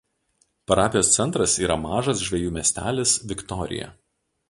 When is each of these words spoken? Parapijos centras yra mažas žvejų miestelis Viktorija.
Parapijos 0.71 1.11
centras 1.17 1.53
yra 1.65 1.77
mažas 1.85 2.25
žvejų 2.31 2.57
miestelis 2.59 3.17
Viktorija. 3.33 3.97